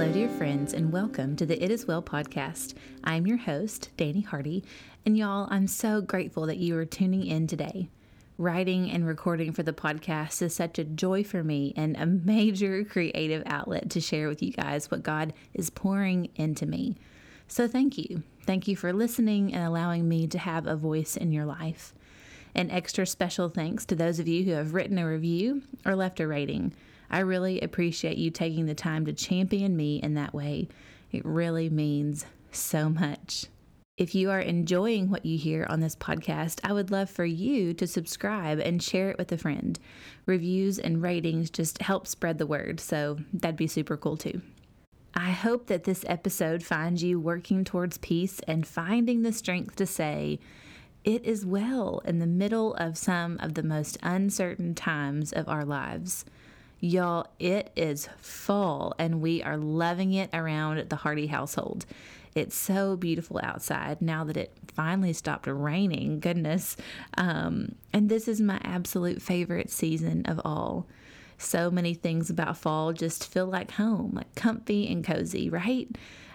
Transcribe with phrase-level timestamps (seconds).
[0.00, 2.72] Hello, dear friends, and welcome to the It Is Well podcast.
[3.04, 4.64] I'm your host, Danny Hardy,
[5.04, 7.90] and y'all, I'm so grateful that you are tuning in today.
[8.38, 12.82] Writing and recording for the podcast is such a joy for me and a major
[12.90, 16.96] creative outlet to share with you guys what God is pouring into me.
[17.46, 18.22] So, thank you.
[18.46, 21.92] Thank you for listening and allowing me to have a voice in your life.
[22.54, 26.20] An extra special thanks to those of you who have written a review or left
[26.20, 26.72] a rating.
[27.10, 30.68] I really appreciate you taking the time to champion me in that way.
[31.10, 33.46] It really means so much.
[33.96, 37.74] If you are enjoying what you hear on this podcast, I would love for you
[37.74, 39.78] to subscribe and share it with a friend.
[40.24, 44.40] Reviews and ratings just help spread the word, so that'd be super cool too.
[45.14, 49.86] I hope that this episode finds you working towards peace and finding the strength to
[49.86, 50.38] say,
[51.04, 55.64] It is well in the middle of some of the most uncertain times of our
[55.64, 56.24] lives.
[56.80, 61.84] Y'all, it is fall and we are loving it around the Hardy household.
[62.34, 66.20] It's so beautiful outside now that it finally stopped raining.
[66.20, 66.76] Goodness.
[67.18, 70.86] Um, and this is my absolute favorite season of all.
[71.40, 75.88] So many things about fall just feel like home, like comfy and cozy, right?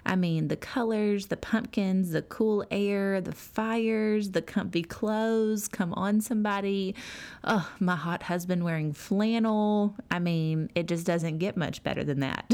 [0.03, 5.67] I mean, the colors, the pumpkins, the cool air, the fires, the comfy clothes.
[5.67, 6.95] Come on, somebody.
[7.43, 9.95] Oh, my hot husband wearing flannel.
[10.09, 12.51] I mean, it just doesn't get much better than that.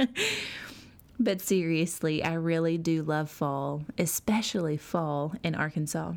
[1.20, 6.14] but seriously, I really do love fall, especially fall in Arkansas.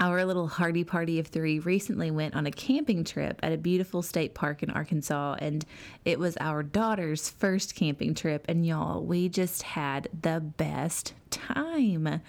[0.00, 4.00] Our little Hardy party of three recently went on a camping trip at a beautiful
[4.00, 5.64] state park in Arkansas, and
[6.04, 8.44] it was our daughter's first camping trip.
[8.48, 12.20] And y'all, we just had the best time.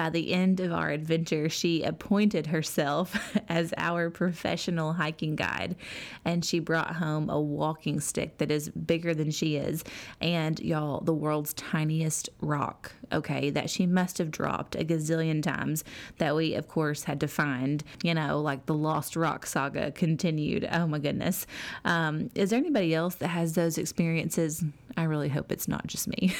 [0.00, 5.76] By the end of our adventure, she appointed herself as our professional hiking guide,
[6.24, 9.84] and she brought home a walking stick that is bigger than she is,
[10.18, 15.84] and y'all, the world's tiniest rock, okay, that she must have dropped a gazillion times
[16.16, 20.66] that we, of course, had to find, you know, like the Lost Rock saga continued.
[20.72, 21.46] Oh my goodness.
[21.84, 24.64] Um, is there anybody else that has those experiences?
[24.96, 26.34] I really hope it's not just me.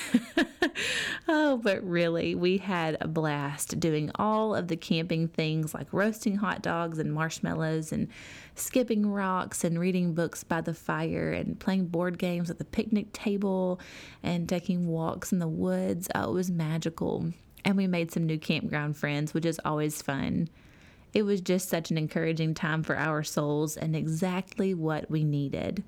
[1.29, 6.37] oh, but really, we had a blast doing all of the camping things like roasting
[6.37, 8.09] hot dogs and marshmallows and
[8.55, 13.13] skipping rocks and reading books by the fire and playing board games at the picnic
[13.13, 13.81] table
[14.23, 16.09] and taking walks in the woods.
[16.15, 17.33] Oh, it was magical.
[17.65, 20.49] And we made some new campground friends, which is always fun.
[21.13, 25.83] It was just such an encouraging time for our souls and exactly what we needed.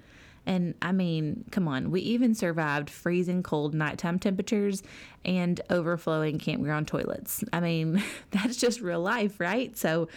[0.47, 4.82] And I mean, come on, we even survived freezing cold nighttime temperatures
[5.25, 7.44] and overflowing campground toilets.
[7.53, 9.76] I mean, that's just real life, right?
[9.76, 10.08] So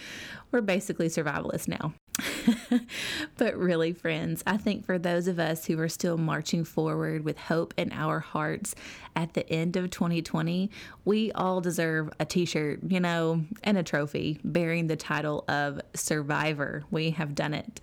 [0.52, 1.94] we're basically survivalists now.
[3.38, 7.38] but really, friends, I think for those of us who are still marching forward with
[7.38, 8.74] hope in our hearts
[9.16, 10.72] at the end of 2020,
[11.04, 15.82] we all deserve a t shirt, you know, and a trophy bearing the title of
[15.94, 16.84] Survivor.
[16.90, 17.82] We have done it.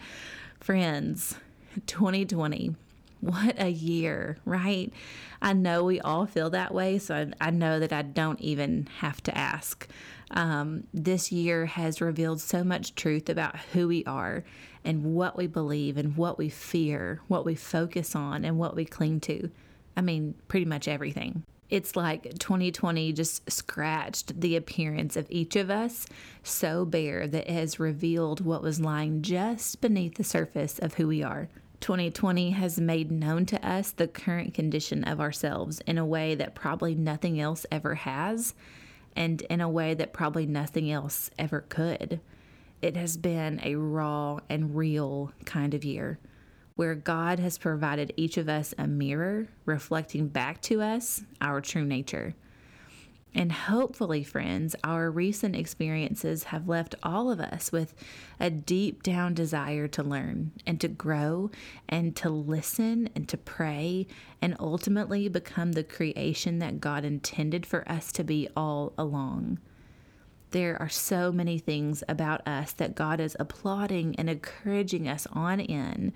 [0.61, 1.37] Friends,
[1.87, 2.75] 2020.
[3.21, 4.93] What a year, right?
[5.41, 8.89] I know we all feel that way, so I, I know that I don't even
[8.99, 9.87] have to ask.
[10.33, 14.43] Um, this year has revealed so much truth about who we are
[14.85, 18.85] and what we believe and what we fear, what we focus on, and what we
[18.85, 19.51] cling to.
[19.97, 21.45] I mean, pretty much everything.
[21.71, 26.07] It's like 2020 just scratched the appearance of each of us
[26.43, 31.09] so bare that it has revealed what was lying just beneath the surface of who
[31.09, 31.49] we are.
[31.83, 36.55] 2020 has made known to us the current condition of ourselves in a way that
[36.55, 38.55] probably nothing else ever has,
[39.17, 42.21] and in a way that probably nothing else ever could.
[42.81, 46.21] It has been a raw and real kind of year
[46.77, 51.85] where God has provided each of us a mirror reflecting back to us our true
[51.85, 52.35] nature.
[53.35, 57.95] And hopefully, friends, our recent experiences have left all of us with
[58.39, 61.51] a deep down desire to learn and to grow
[61.89, 64.07] and to listen and to pray
[64.43, 69.59] and ultimately become the creation that God intended for us to be all along.
[70.51, 75.59] There are so many things about us that God is applauding and encouraging us on
[75.61, 76.13] in.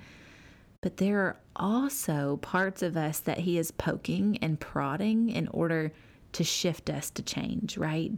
[0.82, 5.92] But there are also parts of us that He is poking and prodding in order
[6.32, 8.12] to shift us to change, right?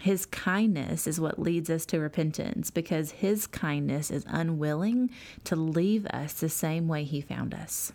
[0.00, 5.10] His kindness is what leads us to repentance because His kindness is unwilling
[5.44, 7.92] to leave us the same way He found us.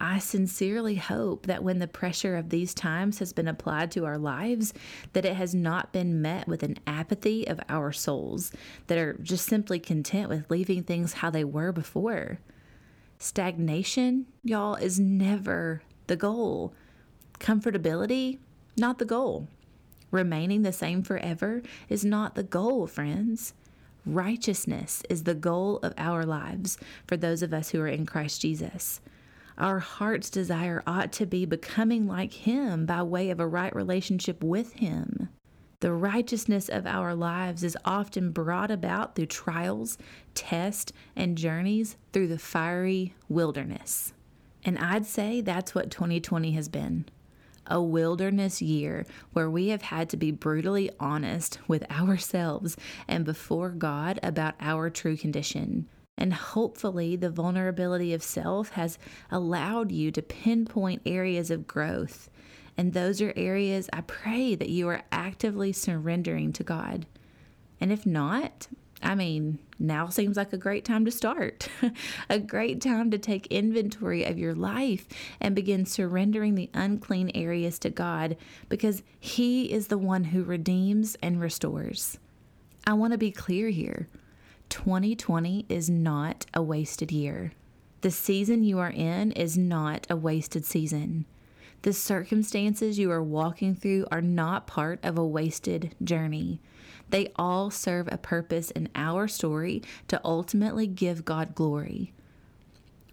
[0.00, 4.18] I sincerely hope that when the pressure of these times has been applied to our
[4.18, 4.74] lives,
[5.12, 8.52] that it has not been met with an apathy of our souls
[8.88, 12.38] that are just simply content with leaving things how they were before.
[13.18, 16.74] Stagnation, y'all, is never the goal.
[17.38, 18.38] Comfortability,
[18.76, 19.48] not the goal.
[20.10, 23.54] Remaining the same forever is not the goal, friends.
[24.06, 28.42] Righteousness is the goal of our lives for those of us who are in Christ
[28.42, 29.00] Jesus.
[29.56, 34.42] Our heart's desire ought to be becoming like Him by way of a right relationship
[34.42, 35.28] with Him.
[35.80, 39.98] The righteousness of our lives is often brought about through trials,
[40.34, 44.12] tests, and journeys through the fiery wilderness.
[44.64, 47.04] And I'd say that's what 2020 has been
[47.66, 52.76] a wilderness year where we have had to be brutally honest with ourselves
[53.08, 55.88] and before God about our true condition.
[56.16, 58.98] And hopefully, the vulnerability of self has
[59.30, 62.30] allowed you to pinpoint areas of growth.
[62.76, 67.06] And those are areas I pray that you are actively surrendering to God.
[67.80, 68.68] And if not,
[69.04, 71.68] I mean, now seems like a great time to start,
[72.30, 75.06] a great time to take inventory of your life
[75.40, 78.36] and begin surrendering the unclean areas to God
[78.70, 82.18] because He is the one who redeems and restores.
[82.86, 84.08] I want to be clear here
[84.70, 87.52] 2020 is not a wasted year.
[88.00, 91.26] The season you are in is not a wasted season.
[91.84, 96.58] The circumstances you are walking through are not part of a wasted journey.
[97.10, 102.14] They all serve a purpose in our story to ultimately give God glory.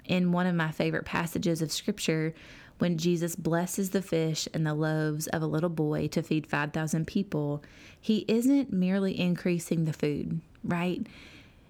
[0.06, 2.34] In one of my favorite passages of scripture,
[2.78, 7.06] when Jesus blesses the fish and the loaves of a little boy to feed 5,000
[7.06, 7.62] people,
[8.00, 11.06] he isn't merely increasing the food, right?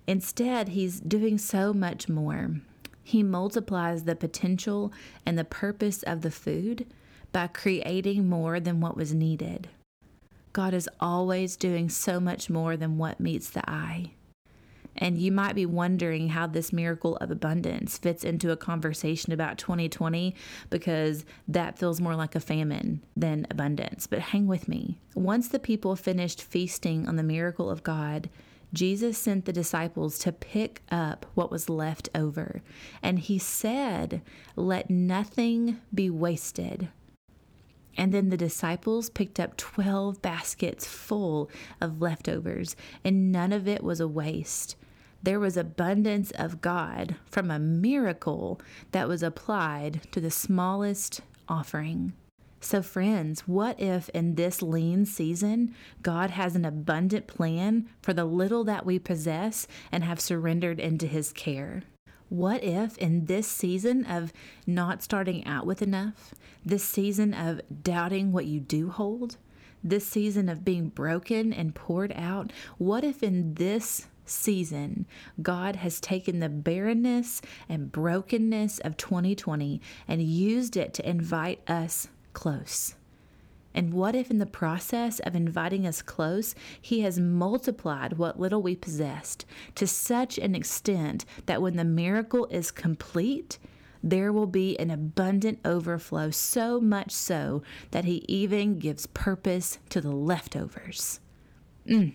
[0.06, 2.58] Instead, he's doing so much more.
[3.04, 4.92] He multiplies the potential
[5.26, 6.86] and the purpose of the food
[7.32, 9.70] by creating more than what was needed.
[10.54, 14.12] God is always doing so much more than what meets the eye.
[14.98, 19.58] And you might be wondering how this miracle of abundance fits into a conversation about
[19.58, 20.36] 2020
[20.70, 24.06] because that feels more like a famine than abundance.
[24.06, 25.00] But hang with me.
[25.16, 28.30] Once the people finished feasting on the miracle of God,
[28.74, 32.62] Jesus sent the disciples to pick up what was left over.
[33.02, 34.22] And he said,
[34.56, 36.90] Let nothing be wasted.
[37.98, 41.50] And then the disciples picked up 12 baskets full
[41.82, 44.78] of leftovers, and none of it was a waste.
[45.22, 48.60] There was abundance of God from a miracle
[48.92, 52.14] that was applied to the smallest offering.
[52.64, 55.74] So, friends, what if in this lean season,
[56.04, 61.08] God has an abundant plan for the little that we possess and have surrendered into
[61.08, 61.82] His care?
[62.30, 64.32] What if in this season of
[64.68, 69.38] not starting out with enough, this season of doubting what you do hold,
[69.84, 75.08] this season of being broken and poured out, what if in this season
[75.42, 82.08] God has taken the barrenness and brokenness of 2020 and used it to invite us
[82.34, 82.96] close?
[83.74, 88.62] And what if, in the process of inviting us close, He has multiplied what little
[88.62, 89.46] we possessed
[89.76, 93.60] to such an extent that when the miracle is complete,
[94.04, 100.02] there will be an abundant overflow, so much so that He even gives purpose to
[100.02, 101.20] the leftovers.
[101.88, 102.14] Mm.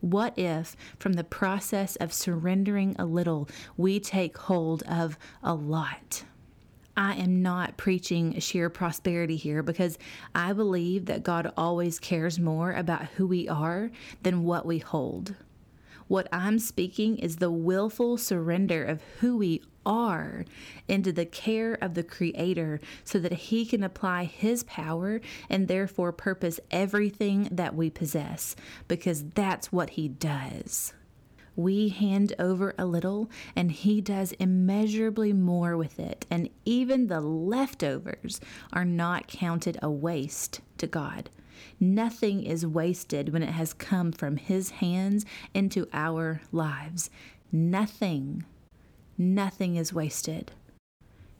[0.00, 6.24] What if, from the process of surrendering a little, we take hold of a lot?
[6.96, 9.98] I am not preaching sheer prosperity here because
[10.34, 13.90] I believe that God always cares more about who we are
[14.22, 15.34] than what we hold.
[16.08, 20.44] What I'm speaking is the willful surrender of who we are
[20.88, 26.12] into the care of the Creator so that He can apply His power and therefore
[26.12, 28.56] purpose everything that we possess
[28.88, 30.94] because that's what He does
[31.56, 36.26] we hand over a little, and He does immeasurably more with it.
[36.30, 38.40] And even the leftovers
[38.72, 41.30] are not counted a waste to God.
[41.80, 47.10] Nothing is wasted when it has come from His hands into our lives.
[47.50, 48.44] Nothing,
[49.16, 50.52] nothing is wasted.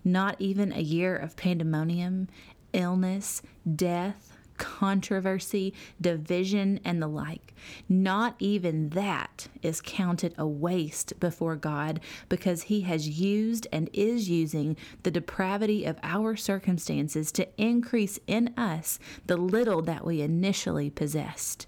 [0.05, 2.29] Not even a year of pandemonium,
[2.73, 3.43] illness,
[3.75, 7.55] death, controversy, division, and the like.
[7.89, 14.29] Not even that is counted a waste before God because He has used and is
[14.29, 20.91] using the depravity of our circumstances to increase in us the little that we initially
[20.91, 21.67] possessed.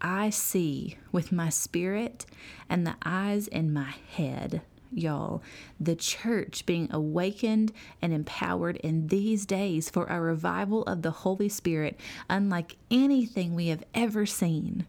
[0.00, 2.24] I see with my spirit
[2.68, 5.42] and the eyes in my head y'all,
[5.78, 11.48] the church being awakened and empowered in these days for a revival of the Holy
[11.48, 14.86] Spirit unlike anything we have ever seen.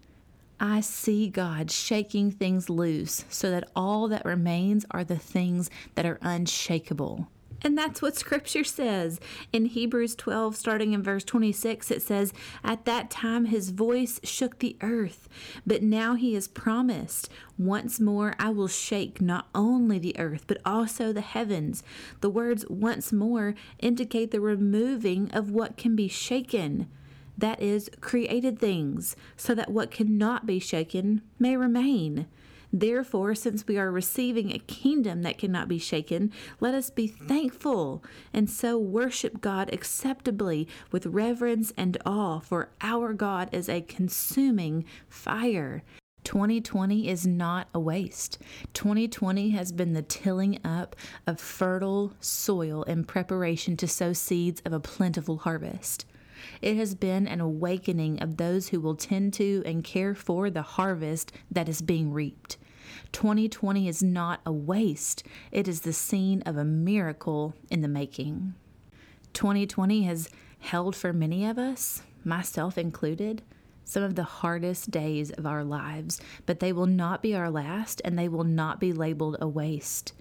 [0.60, 6.06] I see God shaking things loose so that all that remains are the things that
[6.06, 7.29] are unshakable.
[7.61, 9.19] And that's what scripture says.
[9.51, 14.59] In Hebrews 12, starting in verse 26, it says, At that time his voice shook
[14.59, 15.27] the earth,
[15.67, 20.61] but now he has promised, Once more I will shake not only the earth, but
[20.65, 21.83] also the heavens.
[22.21, 26.87] The words once more indicate the removing of what can be shaken.
[27.37, 32.27] That is, created things, so that what cannot be shaken may remain.
[32.71, 38.03] Therefore, since we are receiving a kingdom that cannot be shaken, let us be thankful
[38.31, 44.85] and so worship God acceptably with reverence and awe, for our God is a consuming
[45.07, 45.83] fire.
[46.23, 48.38] 2020 is not a waste.
[48.73, 50.95] 2020 has been the tilling up
[51.25, 56.05] of fertile soil in preparation to sow seeds of a plentiful harvest.
[56.62, 60.62] It has been an awakening of those who will tend to and care for the
[60.62, 62.58] harvest that is being reaped.
[63.12, 68.53] 2020 is not a waste, it is the scene of a miracle in the making.
[69.34, 70.29] 2020 has
[70.60, 73.41] held for many of us, myself included,
[73.84, 78.01] some of the hardest days of our lives, but they will not be our last
[78.06, 80.13] and they will not be labeled a waste.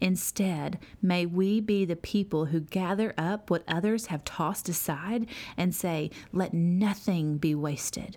[0.00, 5.26] Instead, may we be the people who gather up what others have tossed aside
[5.56, 8.16] and say, Let nothing be wasted.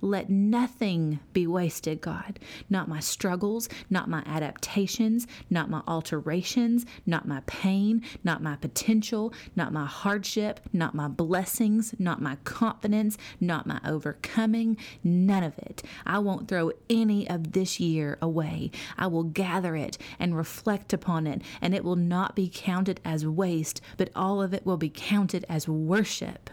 [0.00, 2.38] Let nothing be wasted, God.
[2.68, 9.32] Not my struggles, not my adaptations, not my alterations, not my pain, not my potential,
[9.54, 15.82] not my hardship, not my blessings, not my confidence, not my overcoming, none of it.
[16.04, 18.70] I won't throw any of this year away.
[18.98, 23.26] I will gather it and reflect upon it, and it will not be counted as
[23.26, 26.50] waste, but all of it will be counted as worship.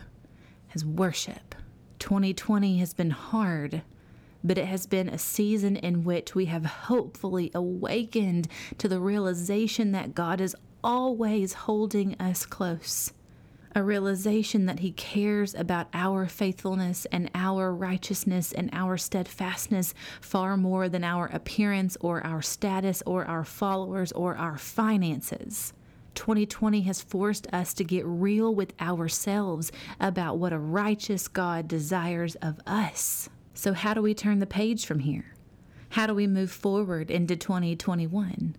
[0.73, 1.55] As worship.
[2.03, 3.81] 2020 has been hard,
[4.43, 9.93] but it has been a season in which we have hopefully awakened to the realization
[9.93, 13.13] that God is always holding us close.
[13.73, 20.57] A realization that He cares about our faithfulness and our righteousness and our steadfastness far
[20.57, 25.71] more than our appearance or our status or our followers or our finances.
[26.15, 32.35] 2020 has forced us to get real with ourselves about what a righteous God desires
[32.35, 33.29] of us.
[33.53, 35.33] So, how do we turn the page from here?
[35.89, 38.55] How do we move forward into 2021?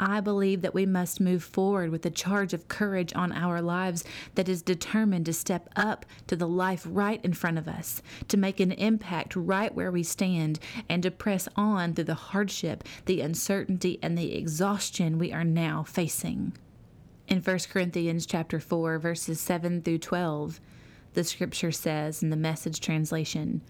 [0.00, 4.02] I believe that we must move forward with a charge of courage on our lives
[4.34, 8.36] that is determined to step up to the life right in front of us, to
[8.36, 13.20] make an impact right where we stand, and to press on through the hardship, the
[13.20, 16.52] uncertainty, and the exhaustion we are now facing.
[17.32, 20.60] In 1 Corinthians chapter 4 verses 7 through 12,
[21.14, 23.62] the scripture says in the message translation,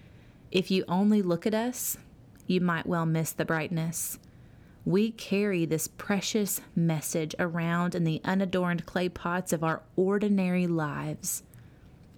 [0.51, 1.97] if you only look at us,
[2.49, 4.19] you might well miss the brightness.
[4.85, 11.45] We carry this precious message around in the unadorned clay pots of our ordinary lives.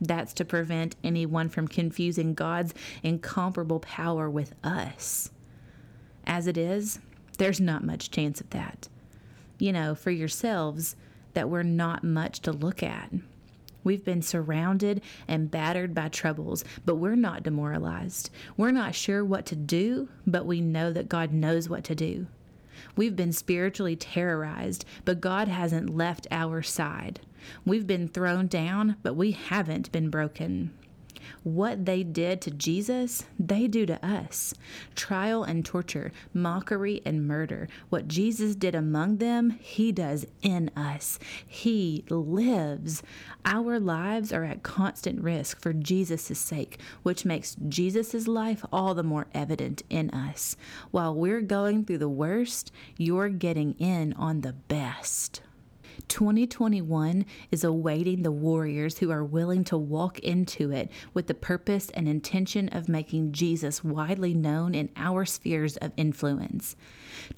[0.00, 2.72] That's to prevent anyone from confusing God's
[3.02, 5.30] incomparable power with us.
[6.26, 7.00] As it is,
[7.36, 8.88] there's not much chance of that.
[9.58, 10.96] You know, for yourselves,
[11.34, 13.12] that we're not much to look at.
[13.84, 18.30] We've been surrounded and battered by troubles, but we're not demoralized.
[18.56, 22.26] We're not sure what to do, but we know that God knows what to do.
[22.96, 27.20] We've been spiritually terrorized, but God hasn't left our side.
[27.66, 30.72] We've been thrown down, but we haven't been broken.
[31.42, 34.54] What they did to Jesus, they do to us.
[34.94, 37.68] Trial and torture, mockery and murder.
[37.88, 41.18] What Jesus did among them, he does in us.
[41.46, 43.02] He lives.
[43.44, 49.02] Our lives are at constant risk for Jesus' sake, which makes Jesus' life all the
[49.02, 50.56] more evident in us.
[50.90, 55.42] While we're going through the worst, you're getting in on the best.
[56.08, 61.90] 2021 is awaiting the warriors who are willing to walk into it with the purpose
[61.90, 66.76] and intention of making Jesus widely known in our spheres of influence.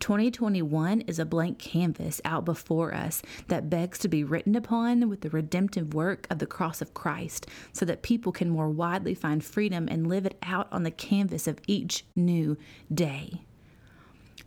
[0.00, 5.20] 2021 is a blank canvas out before us that begs to be written upon with
[5.20, 9.44] the redemptive work of the cross of Christ so that people can more widely find
[9.44, 12.56] freedom and live it out on the canvas of each new
[12.92, 13.45] day.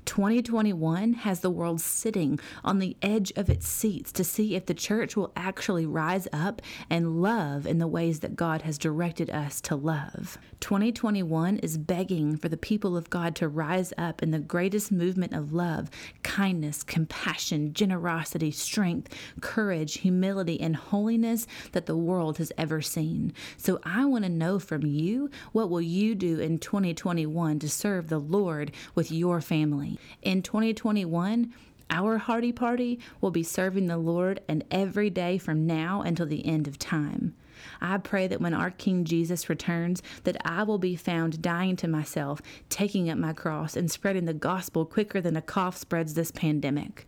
[0.09, 4.73] 2021 has the world sitting on the edge of its seats to see if the
[4.73, 9.61] church will actually rise up and love in the ways that God has directed us
[9.61, 10.39] to love.
[10.61, 15.33] 2021 is begging for the people of God to rise up in the greatest movement
[15.33, 15.91] of love,
[16.23, 23.31] kindness, compassion, generosity, strength, courage, humility, and holiness that the world has ever seen.
[23.57, 28.09] So I want to know from you what will you do in 2021 to serve
[28.09, 29.98] the Lord with your family?
[30.21, 31.53] In 2021,
[31.89, 36.45] Our Hardy Party will be serving the Lord and every day from now until the
[36.45, 37.35] end of time.
[37.81, 41.87] I pray that when our King Jesus returns, that I will be found dying to
[41.87, 46.31] myself, taking up my cross, and spreading the gospel quicker than a cough spreads this
[46.31, 47.07] pandemic.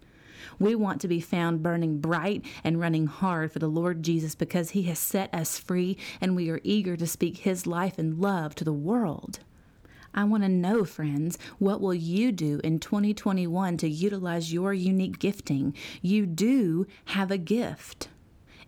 [0.60, 4.72] We want to be found burning bright and running hard for the Lord Jesus because
[4.72, 8.56] he has set us free and we are eager to speak his life and love
[8.56, 9.40] to the world.
[10.14, 15.20] I want to know, friends, what will you do in 2021 to utilize your unique
[15.20, 15.74] gifting?
[16.02, 18.10] You do have a gift.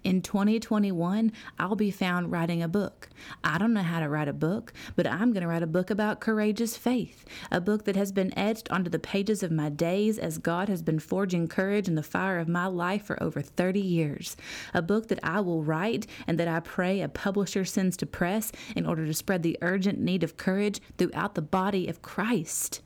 [0.03, 3.07] In 2021, I'll be found writing a book.
[3.41, 5.89] I don't know how to write a book, but I'm going to write a book
[5.89, 10.19] about courageous faith, a book that has been etched onto the pages of my days
[10.19, 13.79] as God has been forging courage in the fire of my life for over 30
[13.79, 14.35] years.
[14.73, 18.51] A book that I will write and that I pray a publisher sends to press
[18.75, 22.81] in order to spread the urgent need of courage throughout the body of Christ.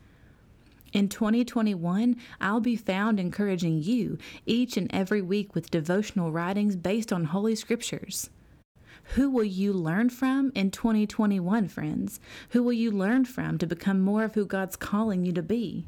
[0.93, 7.11] In 2021, I'll be found encouraging you each and every week with devotional writings based
[7.11, 8.29] on Holy Scriptures.
[9.15, 12.19] Who will you learn from in 2021, friends?
[12.49, 15.85] Who will you learn from to become more of who God's calling you to be?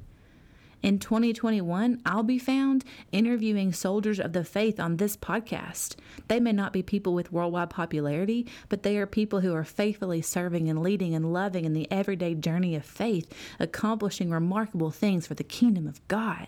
[0.81, 5.98] In 2021, I'll be found interviewing soldiers of the faith on this podcast.
[6.29, 10.21] They may not be people with worldwide popularity, but they are people who are faithfully
[10.21, 15.33] serving and leading and loving in the everyday journey of faith, accomplishing remarkable things for
[15.33, 16.48] the kingdom of God.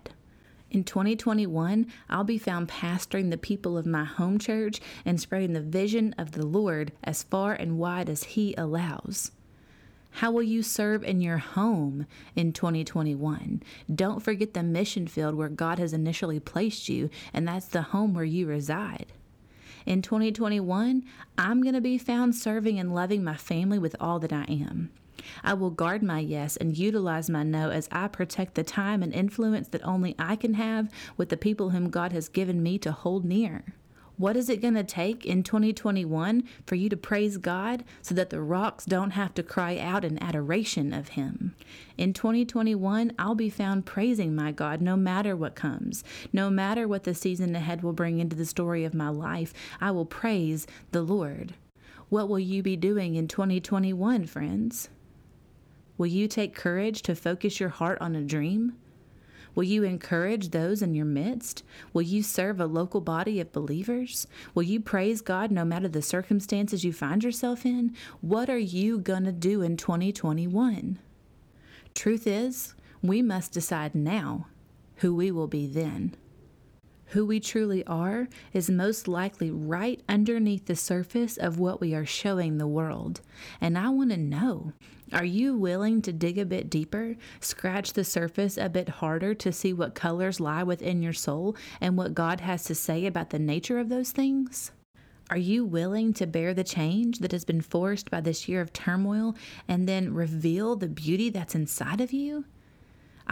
[0.69, 5.59] In 2021, I'll be found pastoring the people of my home church and spreading the
[5.59, 9.31] vision of the Lord as far and wide as He allows.
[10.15, 13.63] How will you serve in your home in 2021?
[13.93, 18.13] Don't forget the mission field where God has initially placed you, and that's the home
[18.13, 19.07] where you reside.
[19.85, 21.03] In 2021,
[21.37, 24.91] I'm going to be found serving and loving my family with all that I am.
[25.43, 29.13] I will guard my yes and utilize my no as I protect the time and
[29.13, 32.91] influence that only I can have with the people whom God has given me to
[32.91, 33.63] hold near.
[34.21, 38.29] What is it going to take in 2021 for you to praise God so that
[38.29, 41.55] the rocks don't have to cry out in adoration of Him?
[41.97, 46.03] In 2021, I'll be found praising my God no matter what comes.
[46.31, 49.89] No matter what the season ahead will bring into the story of my life, I
[49.89, 51.55] will praise the Lord.
[52.09, 54.89] What will you be doing in 2021, friends?
[55.97, 58.73] Will you take courage to focus your heart on a dream?
[59.53, 61.63] Will you encourage those in your midst?
[61.93, 64.27] Will you serve a local body of believers?
[64.55, 67.95] Will you praise God no matter the circumstances you find yourself in?
[68.21, 70.99] What are you going to do in 2021?
[71.93, 74.47] Truth is, we must decide now
[74.97, 76.15] who we will be then.
[77.11, 82.05] Who we truly are is most likely right underneath the surface of what we are
[82.05, 83.19] showing the world.
[83.59, 84.71] And I want to know
[85.11, 89.51] are you willing to dig a bit deeper, scratch the surface a bit harder to
[89.51, 93.39] see what colors lie within your soul and what God has to say about the
[93.39, 94.71] nature of those things?
[95.29, 98.71] Are you willing to bear the change that has been forced by this year of
[98.71, 99.35] turmoil
[99.67, 102.45] and then reveal the beauty that's inside of you?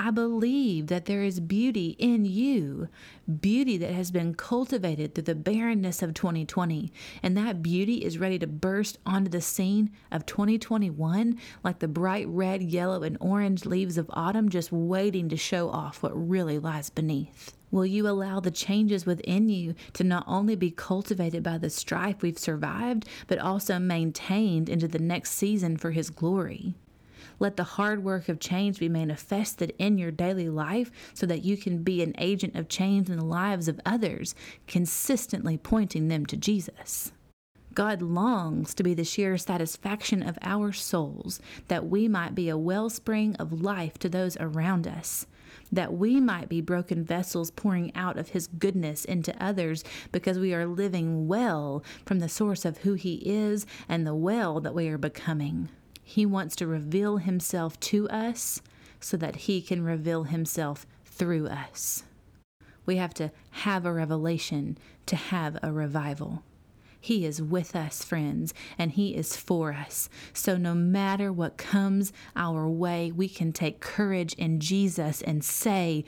[0.01, 2.87] I believe that there is beauty in you,
[3.41, 6.89] beauty that has been cultivated through the barrenness of 2020.
[7.21, 12.29] And that beauty is ready to burst onto the scene of 2021 like the bright
[12.29, 16.89] red, yellow, and orange leaves of autumn, just waiting to show off what really lies
[16.89, 17.51] beneath.
[17.69, 22.21] Will you allow the changes within you to not only be cultivated by the strife
[22.21, 26.75] we've survived, but also maintained into the next season for His glory?
[27.39, 31.55] Let the hard work of change be manifested in your daily life so that you
[31.57, 34.35] can be an agent of change in the lives of others,
[34.67, 37.13] consistently pointing them to Jesus.
[37.73, 42.57] God longs to be the sheer satisfaction of our souls, that we might be a
[42.57, 45.27] wellspring of life to those around us,
[45.71, 50.53] that we might be broken vessels pouring out of His goodness into others because we
[50.53, 54.89] are living well from the source of who He is and the well that we
[54.89, 55.69] are becoming.
[56.09, 58.63] He wants to reveal himself to us
[58.99, 62.03] so that he can reveal himself through us.
[62.83, 66.41] We have to have a revelation to have a revival.
[66.99, 70.09] He is with us, friends, and He is for us.
[70.33, 76.03] So, no matter what comes our way, we can take courage in Jesus and say,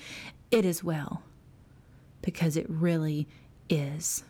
[0.50, 1.22] It is well,
[2.24, 3.28] because it really
[3.70, 4.24] is.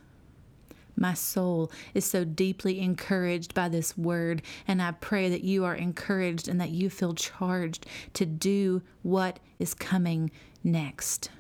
[1.02, 5.74] My soul is so deeply encouraged by this word, and I pray that you are
[5.74, 10.30] encouraged and that you feel charged to do what is coming
[10.64, 11.32] next.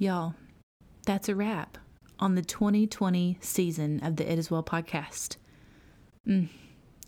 [0.00, 0.34] Y'all,
[1.06, 1.78] that's a wrap
[2.18, 5.36] on the 2020 season of the It Is Well podcast.
[6.26, 6.48] Mm.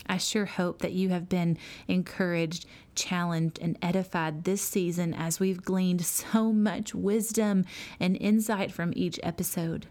[0.07, 1.59] I sure hope that you have been
[1.89, 7.65] encouraged, challenged, and edified this season as we've gleaned so much wisdom
[7.99, 9.89] and insight from each episode.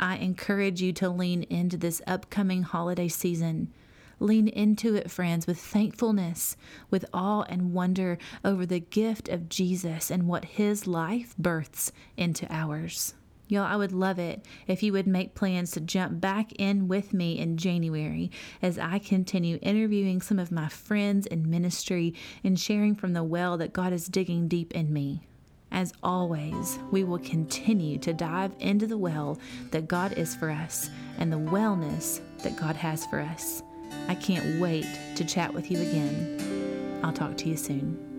[0.00, 3.70] I encourage you to lean into this upcoming holiday season.
[4.18, 6.56] Lean into it, friends, with thankfulness,
[6.90, 12.46] with awe and wonder over the gift of Jesus and what his life births into
[12.50, 13.14] ours.
[13.48, 17.12] Y'all, I would love it if you would make plans to jump back in with
[17.12, 18.30] me in January
[18.62, 23.58] as I continue interviewing some of my friends in ministry and sharing from the well
[23.58, 25.26] that God is digging deep in me.
[25.72, 29.38] As always, we will continue to dive into the well
[29.70, 33.62] that God is for us and the wellness that God has for us.
[34.08, 37.00] I can't wait to chat with you again.
[37.04, 38.09] I'll talk to you soon.